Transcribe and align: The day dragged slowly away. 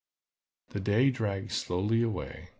The 0.69 0.79
day 0.79 1.11
dragged 1.11 1.51
slowly 1.51 2.01
away. 2.01 2.49